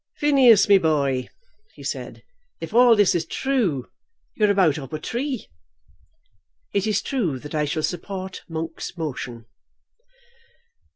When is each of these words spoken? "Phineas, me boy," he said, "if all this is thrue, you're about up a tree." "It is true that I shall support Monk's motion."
"Phineas, 0.17 0.67
me 0.67 0.79
boy," 0.79 1.29
he 1.75 1.83
said, 1.83 2.23
"if 2.59 2.73
all 2.73 2.95
this 2.95 3.13
is 3.13 3.23
thrue, 3.25 3.87
you're 4.33 4.49
about 4.49 4.79
up 4.79 4.93
a 4.93 4.99
tree." 4.99 5.45
"It 6.73 6.87
is 6.87 7.03
true 7.03 7.37
that 7.37 7.53
I 7.53 7.65
shall 7.65 7.83
support 7.83 8.41
Monk's 8.49 8.97
motion." 8.97 9.45